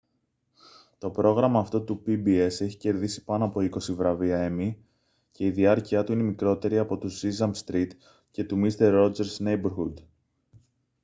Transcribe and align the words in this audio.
to 0.99 1.09
πρόγραμμα 1.13 1.59
αυτό 1.59 1.81
του 1.81 2.01
pbs 2.07 2.55
έχει 2.59 2.77
κερδίσει 2.77 3.23
πάνω 3.23 3.45
από 3.45 3.61
είκοσι 3.61 3.93
βραβεία 3.93 4.49
emmy 4.51 4.75
και 5.31 5.45
η 5.45 5.51
διάρκειά 5.51 6.03
του 6.03 6.11
είναι 6.11 6.23
μικρότερη 6.23 6.77
από 6.77 6.97
του 6.97 7.09
sesame 7.11 7.53
street 7.65 7.89
και 8.31 8.43
του 8.43 8.61
mister 8.65 9.05
rogers' 9.11 9.37
neighborhood 9.39 9.93